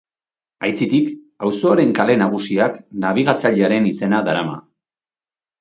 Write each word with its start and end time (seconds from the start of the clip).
Aitzitik, 0.67 1.11
auzoaren 1.49 1.93
kale 2.01 2.15
nagusiak 2.21 2.79
nabigatzailearen 3.05 3.89
izena 3.93 4.27
darama. 4.31 4.61